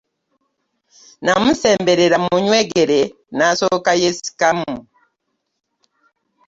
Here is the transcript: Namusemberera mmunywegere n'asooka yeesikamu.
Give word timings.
Namusemberera 1.23 2.15
mmunywegere 2.23 2.99
n'asooka 3.37 3.91
yeesikamu. 4.01 4.73